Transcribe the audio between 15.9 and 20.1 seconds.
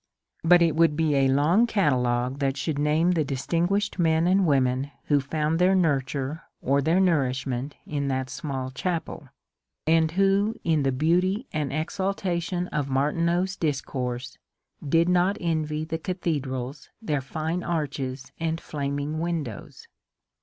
cathedrals their fine arches and flaming windows.